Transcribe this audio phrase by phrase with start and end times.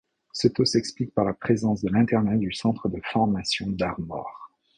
[0.33, 4.49] Ce taux s'explique par la présence de l'internat du Centre de formation d'Armor.